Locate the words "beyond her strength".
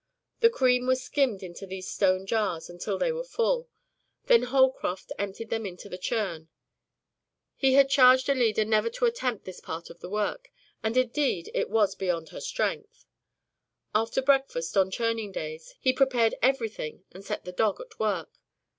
11.93-13.05